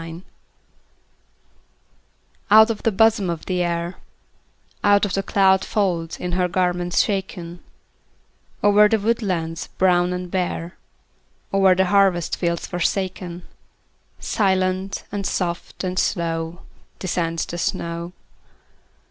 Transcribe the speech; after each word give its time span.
SNOW 0.00 0.06
FLAKES 0.12 0.22
Out 2.50 2.70
of 2.70 2.82
the 2.84 2.90
bosom 2.90 3.28
of 3.28 3.44
the 3.44 3.62
Air, 3.62 3.96
Out 4.82 5.04
of 5.04 5.12
the 5.12 5.22
cloud 5.22 5.62
folds 5.62 6.18
of 6.18 6.32
her 6.32 6.48
garments 6.48 7.02
shaken, 7.02 7.62
Over 8.62 8.88
the 8.88 8.98
woodlands 8.98 9.66
brown 9.76 10.14
and 10.14 10.30
bare, 10.30 10.78
Over 11.52 11.74
the 11.74 11.84
harvest 11.84 12.38
fields 12.38 12.66
forsaken, 12.66 13.42
Silent, 14.18 15.04
and 15.12 15.26
soft, 15.26 15.84
and 15.84 15.98
slow 15.98 16.62
Descends 16.98 17.44
the 17.44 17.58
snow. 17.58 18.14